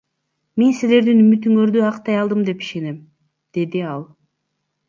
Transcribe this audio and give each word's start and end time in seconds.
Мен 0.61 0.71
силердин 0.77 1.19
үмүтүңөрдү 1.25 1.85
актай 1.89 2.19
алдым 2.21 2.43
деп 2.49 2.65
ишенем,— 2.69 2.99
деди 3.59 3.89
ал. 3.95 4.07